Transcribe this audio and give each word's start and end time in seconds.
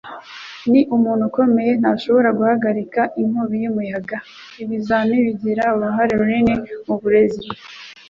N'umuntu 0.71 1.23
ukomeye 1.29 1.71
ntashobora 1.81 2.29
guhagarika 2.39 3.01
inkubi 3.21 3.55
y'umuyaga. 3.63 4.17
Ibizamini 4.63 5.19
bigira 5.27 5.63
uruhare 5.75 6.11
runini 6.19 6.55
muburezi. 6.87 7.47